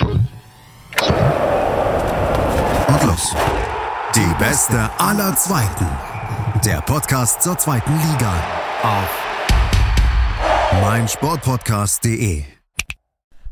[0.00, 0.28] Und
[3.04, 3.34] los.
[4.14, 5.86] Die beste aller Zweiten.
[6.64, 8.34] Der Podcast zur zweiten Liga.
[8.82, 9.24] Auf
[10.82, 12.44] meinsportpodcast.de.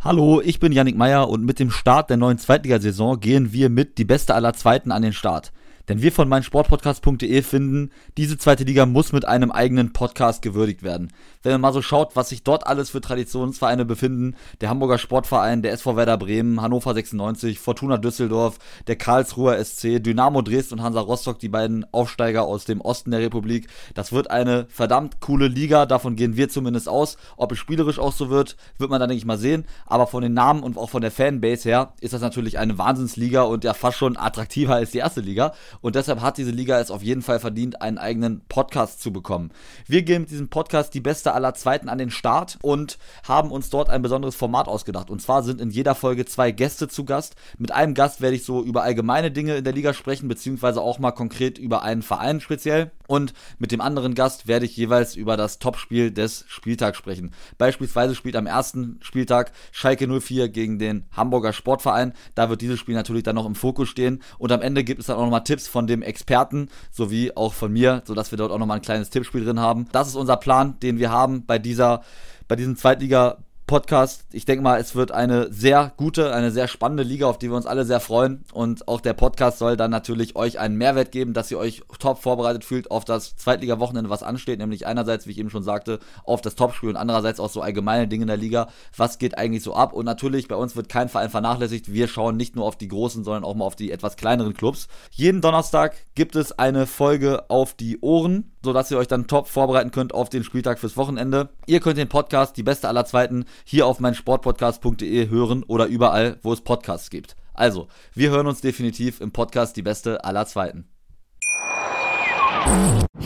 [0.00, 3.98] Hallo, ich bin Yannick Meyer und mit dem Start der neuen Zweitligasaison gehen wir mit
[3.98, 5.52] die beste aller Zweiten an den Start.
[5.88, 11.12] Denn wir von meinsportpodcast.de finden, diese zweite Liga muss mit einem eigenen Podcast gewürdigt werden.
[11.42, 15.62] Wenn man mal so schaut, was sich dort alles für Traditionsvereine befinden, der Hamburger Sportverein,
[15.62, 21.00] der SV Werder Bremen, Hannover 96, Fortuna Düsseldorf, der Karlsruher SC, Dynamo Dresden und Hansa
[21.00, 23.68] Rostock, die beiden Aufsteiger aus dem Osten der Republik.
[23.94, 27.16] Das wird eine verdammt coole Liga, davon gehen wir zumindest aus.
[27.36, 29.64] Ob es spielerisch auch so wird, wird man dann denke ich mal sehen.
[29.86, 33.42] Aber von den Namen und auch von der Fanbase her ist das natürlich eine Wahnsinnsliga
[33.42, 35.52] und ja fast schon attraktiver als die erste Liga.
[35.82, 39.50] Und deshalb hat diese Liga es auf jeden Fall verdient, einen eigenen Podcast zu bekommen.
[39.86, 43.68] Wir gehen mit diesem Podcast die beste aller Zweiten an den Start und haben uns
[43.68, 45.10] dort ein besonderes Format ausgedacht.
[45.10, 47.36] Und zwar sind in jeder Folge zwei Gäste zu Gast.
[47.58, 50.98] Mit einem Gast werde ich so über allgemeine Dinge in der Liga sprechen, beziehungsweise auch
[50.98, 52.92] mal konkret über einen Verein speziell.
[53.06, 57.32] Und mit dem anderen Gast werde ich jeweils über das Topspiel des Spieltags sprechen.
[57.58, 62.12] Beispielsweise spielt am ersten Spieltag Schalke 04 gegen den Hamburger Sportverein.
[62.34, 64.22] Da wird dieses Spiel natürlich dann noch im Fokus stehen.
[64.38, 67.72] Und am Ende gibt es dann auch nochmal Tipps von dem Experten sowie auch von
[67.72, 69.86] mir, sodass wir dort auch nochmal ein kleines Tippspiel drin haben.
[69.92, 72.02] Das ist unser Plan, den wir haben bei dieser,
[72.48, 73.38] bei diesem Zweitliga
[73.72, 74.26] Podcast.
[74.32, 77.56] Ich denke mal, es wird eine sehr gute, eine sehr spannende Liga, auf die wir
[77.56, 78.44] uns alle sehr freuen.
[78.52, 82.18] Und auch der Podcast soll dann natürlich euch einen Mehrwert geben, dass ihr euch top
[82.18, 84.58] vorbereitet fühlt auf das Zweitliga-Wochenende, was ansteht.
[84.58, 88.08] Nämlich einerseits, wie ich eben schon sagte, auf das Topspiel und andererseits auch so allgemeine
[88.08, 88.68] Dinge in der Liga.
[88.94, 89.94] Was geht eigentlich so ab?
[89.94, 91.90] Und natürlich, bei uns wird kein Verein vernachlässigt.
[91.90, 94.86] Wir schauen nicht nur auf die großen, sondern auch mal auf die etwas kleineren Clubs.
[95.12, 99.90] Jeden Donnerstag gibt es eine Folge auf die Ohren sodass ihr euch dann top vorbereiten
[99.90, 101.50] könnt auf den Spieltag fürs Wochenende.
[101.66, 106.52] Ihr könnt den Podcast, die beste aller Zweiten, hier auf meinsportpodcast.de hören oder überall, wo
[106.52, 107.36] es Podcasts gibt.
[107.54, 110.88] Also, wir hören uns definitiv im Podcast die beste aller Zweiten.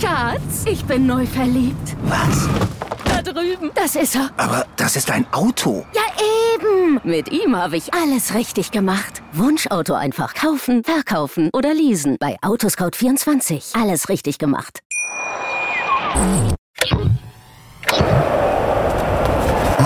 [0.00, 1.96] Schatz, ich bin neu verliebt.
[2.04, 2.48] Was?
[3.04, 3.70] Da drüben.
[3.74, 4.30] Das ist er.
[4.36, 5.84] Aber das ist ein Auto.
[5.94, 6.02] Ja,
[6.54, 7.00] eben.
[7.04, 9.22] Mit ihm habe ich alles richtig gemacht.
[9.32, 12.16] Wunschauto einfach kaufen, verkaufen oder leasen.
[12.18, 13.80] Bei Autoscout24.
[13.80, 14.80] Alles richtig gemacht.